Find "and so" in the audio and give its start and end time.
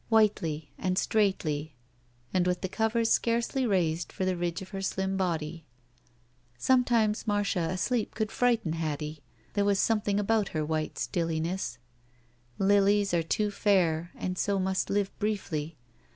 14.15-14.57